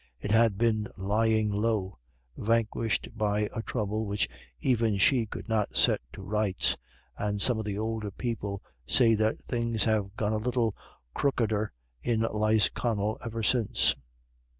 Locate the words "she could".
4.97-5.47